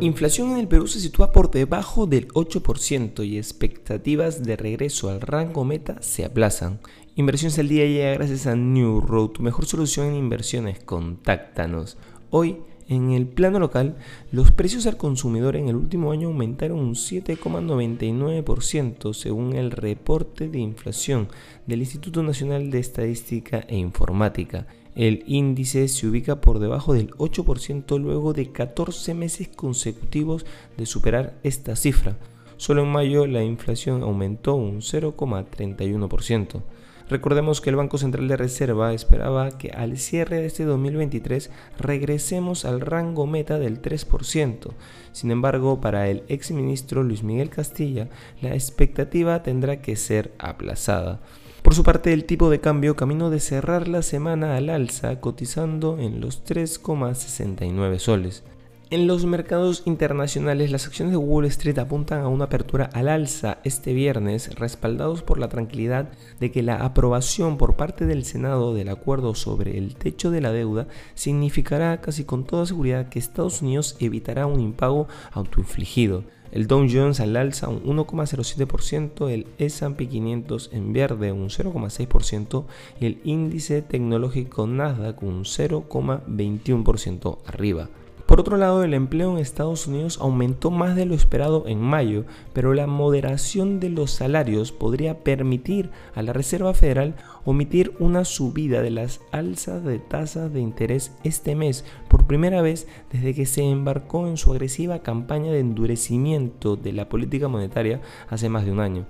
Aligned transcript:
Inflación 0.00 0.52
en 0.52 0.56
el 0.56 0.66
Perú 0.66 0.86
se 0.86 0.98
sitúa 0.98 1.30
por 1.30 1.50
debajo 1.50 2.06
del 2.06 2.28
8% 2.28 3.22
y 3.26 3.36
expectativas 3.36 4.42
de 4.42 4.56
regreso 4.56 5.10
al 5.10 5.20
rango 5.20 5.66
meta 5.66 6.00
se 6.00 6.24
aplazan. 6.24 6.80
Inversiones 7.16 7.58
al 7.58 7.68
día 7.68 7.84
llega 7.84 8.14
gracias 8.14 8.46
a 8.46 8.56
New 8.56 9.02
Road, 9.02 9.40
mejor 9.40 9.66
solución 9.66 10.06
en 10.06 10.14
inversiones. 10.14 10.82
Contáctanos. 10.82 11.98
Hoy, 12.30 12.56
en 12.88 13.10
el 13.10 13.26
plano 13.26 13.58
local, 13.58 13.98
los 14.32 14.52
precios 14.52 14.86
al 14.86 14.96
consumidor 14.96 15.54
en 15.54 15.68
el 15.68 15.76
último 15.76 16.12
año 16.12 16.28
aumentaron 16.28 16.78
un 16.78 16.94
7,99% 16.94 19.12
según 19.12 19.54
el 19.54 19.70
reporte 19.70 20.48
de 20.48 20.60
inflación 20.60 21.28
del 21.66 21.80
Instituto 21.80 22.22
Nacional 22.22 22.70
de 22.70 22.78
Estadística 22.78 23.66
e 23.68 23.76
Informática. 23.76 24.66
El 25.00 25.24
índice 25.26 25.88
se 25.88 26.06
ubica 26.06 26.42
por 26.42 26.58
debajo 26.58 26.92
del 26.92 27.12
8% 27.12 27.98
luego 27.98 28.34
de 28.34 28.52
14 28.52 29.14
meses 29.14 29.48
consecutivos 29.48 30.44
de 30.76 30.84
superar 30.84 31.38
esta 31.42 31.74
cifra. 31.74 32.18
Solo 32.58 32.82
en 32.82 32.92
mayo 32.92 33.26
la 33.26 33.42
inflación 33.42 34.02
aumentó 34.02 34.56
un 34.56 34.82
0,31%. 34.82 36.62
Recordemos 37.08 37.62
que 37.62 37.70
el 37.70 37.76
Banco 37.76 37.96
Central 37.96 38.28
de 38.28 38.36
Reserva 38.36 38.92
esperaba 38.92 39.56
que 39.56 39.70
al 39.70 39.96
cierre 39.96 40.42
de 40.42 40.46
este 40.46 40.66
2023 40.66 41.50
regresemos 41.78 42.66
al 42.66 42.82
rango 42.82 43.26
meta 43.26 43.58
del 43.58 43.80
3%. 43.80 44.74
Sin 45.12 45.30
embargo, 45.30 45.80
para 45.80 46.10
el 46.10 46.24
exministro 46.28 47.02
Luis 47.04 47.22
Miguel 47.22 47.48
Castilla, 47.48 48.10
la 48.42 48.52
expectativa 48.52 49.42
tendrá 49.42 49.80
que 49.80 49.96
ser 49.96 50.34
aplazada. 50.38 51.20
Por 51.70 51.76
su 51.76 51.84
parte, 51.84 52.12
el 52.12 52.24
tipo 52.24 52.50
de 52.50 52.58
cambio 52.58 52.96
camino 52.96 53.30
de 53.30 53.38
cerrar 53.38 53.86
la 53.86 54.02
semana 54.02 54.56
al 54.56 54.70
alza, 54.70 55.20
cotizando 55.20 56.00
en 56.00 56.20
los 56.20 56.44
3,69 56.44 58.00
soles. 58.00 58.42
En 58.90 59.06
los 59.06 59.24
mercados 59.24 59.84
internacionales, 59.84 60.72
las 60.72 60.88
acciones 60.88 61.12
de 61.12 61.18
Wall 61.18 61.44
Street 61.44 61.78
apuntan 61.78 62.22
a 62.22 62.26
una 62.26 62.46
apertura 62.46 62.90
al 62.92 63.08
alza 63.08 63.58
este 63.62 63.92
viernes, 63.92 64.52
respaldados 64.56 65.22
por 65.22 65.38
la 65.38 65.48
tranquilidad 65.48 66.08
de 66.40 66.50
que 66.50 66.64
la 66.64 66.84
aprobación 66.84 67.56
por 67.56 67.76
parte 67.76 68.04
del 68.04 68.24
Senado 68.24 68.74
del 68.74 68.88
acuerdo 68.88 69.36
sobre 69.36 69.78
el 69.78 69.94
techo 69.94 70.32
de 70.32 70.40
la 70.40 70.50
deuda 70.50 70.88
significará 71.14 72.00
casi 72.00 72.24
con 72.24 72.46
toda 72.46 72.66
seguridad 72.66 73.08
que 73.08 73.20
Estados 73.20 73.62
Unidos 73.62 73.96
evitará 74.00 74.46
un 74.46 74.58
impago 74.58 75.06
autoinfligido. 75.30 76.24
El 76.52 76.66
Dow 76.66 76.86
Jones 76.90 77.20
al 77.20 77.36
alza 77.36 77.68
un 77.68 77.82
1,07%, 77.84 79.30
el 79.30 79.46
S&P 79.58 80.08
500 80.08 80.70
en 80.72 80.92
verde 80.92 81.30
un 81.32 81.48
0,6% 81.48 82.64
y 83.00 83.06
el 83.06 83.20
índice 83.24 83.82
tecnológico 83.82 84.66
Nasdaq 84.66 85.22
un 85.22 85.44
0,21% 85.44 87.38
arriba. 87.46 87.88
Por 88.30 88.38
otro 88.38 88.56
lado, 88.56 88.84
el 88.84 88.94
empleo 88.94 89.32
en 89.32 89.38
Estados 89.38 89.88
Unidos 89.88 90.18
aumentó 90.20 90.70
más 90.70 90.94
de 90.94 91.04
lo 91.04 91.16
esperado 91.16 91.64
en 91.66 91.80
mayo, 91.80 92.26
pero 92.52 92.74
la 92.74 92.86
moderación 92.86 93.80
de 93.80 93.88
los 93.88 94.12
salarios 94.12 94.70
podría 94.70 95.24
permitir 95.24 95.90
a 96.14 96.22
la 96.22 96.32
Reserva 96.32 96.72
Federal 96.72 97.16
omitir 97.44 97.92
una 97.98 98.24
subida 98.24 98.82
de 98.82 98.90
las 98.90 99.20
alzas 99.32 99.82
de 99.82 99.98
tasas 99.98 100.52
de 100.52 100.60
interés 100.60 101.12
este 101.24 101.56
mes 101.56 101.84
por 102.06 102.28
primera 102.28 102.62
vez 102.62 102.86
desde 103.10 103.34
que 103.34 103.46
se 103.46 103.64
embarcó 103.68 104.28
en 104.28 104.36
su 104.36 104.52
agresiva 104.52 105.00
campaña 105.00 105.50
de 105.50 105.58
endurecimiento 105.58 106.76
de 106.76 106.92
la 106.92 107.08
política 107.08 107.48
monetaria 107.48 108.00
hace 108.28 108.48
más 108.48 108.64
de 108.64 108.70
un 108.70 108.78
año. 108.78 109.06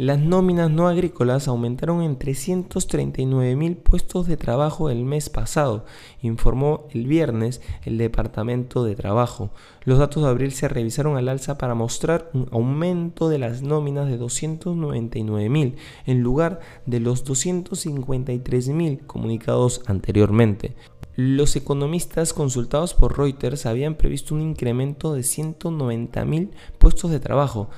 Las 0.00 0.18
nóminas 0.18 0.70
no 0.70 0.88
agrícolas 0.88 1.46
aumentaron 1.46 2.00
en 2.00 2.16
339 2.16 3.54
mil 3.54 3.76
puestos 3.76 4.26
de 4.26 4.38
trabajo 4.38 4.88
el 4.88 5.04
mes 5.04 5.28
pasado, 5.28 5.84
informó 6.22 6.88
el 6.92 7.06
viernes 7.06 7.60
el 7.84 7.98
Departamento 7.98 8.82
de 8.82 8.94
Trabajo. 8.94 9.50
Los 9.84 9.98
datos 9.98 10.22
de 10.22 10.30
abril 10.30 10.52
se 10.52 10.68
revisaron 10.68 11.18
al 11.18 11.28
alza 11.28 11.58
para 11.58 11.74
mostrar 11.74 12.30
un 12.32 12.48
aumento 12.50 13.28
de 13.28 13.40
las 13.40 13.60
nóminas 13.60 14.08
de 14.08 14.16
299 14.16 15.50
mil 15.50 15.76
en 16.06 16.22
lugar 16.22 16.60
de 16.86 17.00
los 17.00 17.22
253 17.24 18.68
mil 18.68 19.00
comunicados 19.00 19.82
anteriormente. 19.84 20.76
Los 21.14 21.56
economistas 21.56 22.32
consultados 22.32 22.94
por 22.94 23.18
Reuters 23.18 23.66
habían 23.66 23.96
previsto 23.96 24.34
un 24.34 24.40
incremento 24.40 25.12
de 25.12 25.20
190.000 25.20 26.52
puestos 26.78 27.10
de 27.10 27.20
trabajo, 27.20 27.68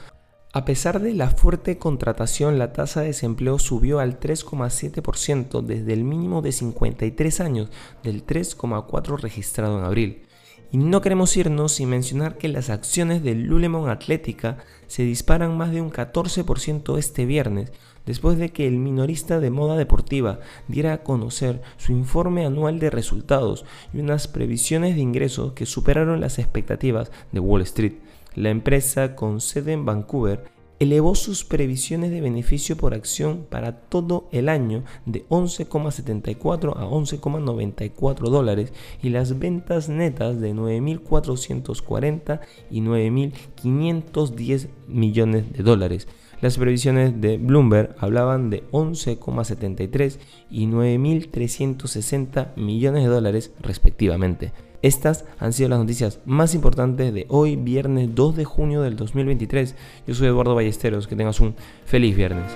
a 0.55 0.67
pesar 0.67 1.01
de 1.01 1.15
la 1.15 1.31
fuerte 1.31 1.79
contratación, 1.79 2.59
la 2.59 2.75
tasa 2.75 3.01
de 3.01 3.07
desempleo 3.07 3.59
subió 3.59 4.01
al 4.01 4.21
3,7% 4.21 5.63
desde 5.63 5.95
el 5.95 6.05
mínimo 6.05 6.43
de 6.43 6.53
53 6.53 7.41
años 7.41 7.71
del 8.03 8.27
3,4 8.27 9.19
registrado 9.19 9.79
en 9.79 9.85
abril. 9.87 10.23
Y 10.71 10.77
no 10.77 11.01
queremos 11.01 11.35
irnos 11.39 11.73
sin 11.73 11.89
mencionar 11.89 12.37
que 12.37 12.49
las 12.49 12.69
acciones 12.69 13.23
de 13.23 13.35
Lulemon 13.35 13.89
Atlética 13.89 14.59
se 14.89 15.05
disparan 15.05 15.57
más 15.57 15.71
de 15.73 15.81
un 15.81 15.91
14% 15.91 16.99
este 16.99 17.25
viernes, 17.25 17.73
después 18.05 18.37
de 18.37 18.51
que 18.51 18.67
el 18.67 18.77
minorista 18.77 19.41
de 19.41 19.51
moda 19.51 19.77
deportiva 19.77 20.41
diera 20.69 20.93
a 20.93 21.03
conocer 21.03 21.63
su 21.79 21.93
informe 21.93 22.45
anual 22.45 22.79
de 22.79 22.91
resultados 22.91 23.65
y 23.95 24.01
unas 24.01 24.29
previsiones 24.29 24.97
de 24.97 25.01
ingresos 25.01 25.55
que 25.55 25.65
superaron 25.65 26.21
las 26.21 26.39
expectativas 26.39 27.11
de 27.33 27.41
Wall 27.41 27.63
Street. 27.63 27.95
La 28.35 28.51
empresa 28.51 29.15
con 29.15 29.41
sede 29.41 29.73
en 29.73 29.85
Vancouver 29.85 30.45
elevó 30.83 31.15
sus 31.15 31.45
previsiones 31.45 32.11
de 32.11 32.21
beneficio 32.21 32.77
por 32.77 32.93
acción 32.93 33.47
para 33.49 33.83
todo 33.83 34.29
el 34.33 34.49
año 34.49 34.83
de 35.07 35.29
11,74 35.29 36.77
a 36.77 36.87
11,94 36.87 38.31
dólares 38.31 38.73
y 39.01 39.11
las 39.11 39.39
ventas 39.39 39.89
netas 39.89 40.41
de 40.41 40.53
9.440 40.55 42.41
y 42.71 42.81
9.510 42.81 44.69
millones 44.89 45.53
de 45.53 45.63
dólares. 45.63 46.09
Las 46.41 46.59
previsiones 46.59 47.21
de 47.21 47.39
Bloomberg 47.39 47.95
hablaban 47.99 48.51
de 48.51 48.69
11,73 48.73 50.19
y 50.51 50.67
9.360 50.67 52.57
millones 52.57 53.05
de 53.05 53.09
dólares 53.09 53.53
respectivamente. 53.61 54.53
Estas 54.83 55.25
han 55.39 55.53
sido 55.53 55.69
las 55.69 55.79
noticias 55.79 56.19
más 56.25 56.57
importantes 56.57 57.15
de 57.15 57.27
hoy, 57.29 57.55
viernes 57.55 58.15
2 58.15 58.37
de 58.37 58.45
junio 58.45 58.83
del 58.83 58.97
2023. 58.97 59.77
Yo 60.09 60.15
soy 60.15 60.27
Eduardo 60.27 60.57
Ballesteros, 60.57 61.07
que 61.07 61.15
tengas 61.15 61.39
un 61.39 61.55
feliz 61.85 62.17
viernes. 62.17 62.53